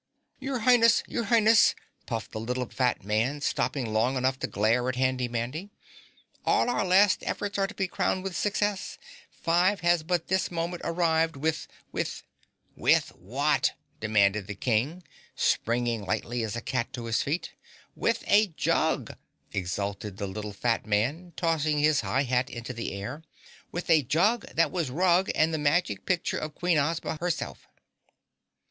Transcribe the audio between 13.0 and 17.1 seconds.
what?" demanded the King, springing lightly as a cat to